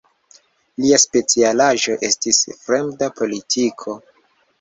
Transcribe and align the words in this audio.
Lia 0.85 0.97
specialaĵo 1.01 1.97
estis 2.07 2.39
fremda 2.63 3.11
politiko. 3.21 3.95